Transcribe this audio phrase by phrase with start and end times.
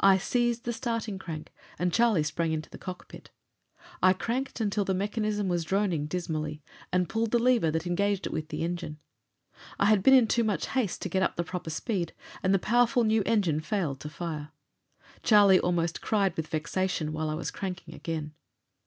[0.00, 3.30] I seized the starting crank and Charlie sprang into the cockpit.
[4.02, 8.34] I cranked until the mechanism was droning dismally, and pulled the lever that engaged it
[8.34, 8.98] with the engine.
[9.78, 12.12] I had been in too much haste to get up the proper speed,
[12.42, 14.50] and the powerful new engine failed to fire.
[15.22, 18.34] Charlie almost cried with vexation while I was cranking again.